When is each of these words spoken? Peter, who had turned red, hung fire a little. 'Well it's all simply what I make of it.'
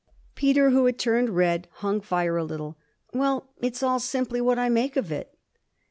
Peter, 0.33 0.71
who 0.71 0.87
had 0.87 0.97
turned 0.97 1.29
red, 1.29 1.67
hung 1.73 2.01
fire 2.01 2.35
a 2.35 2.43
little. 2.43 2.75
'Well 3.13 3.51
it's 3.61 3.83
all 3.83 3.99
simply 3.99 4.41
what 4.41 4.57
I 4.57 4.67
make 4.67 4.97
of 4.97 5.11
it.' 5.11 5.37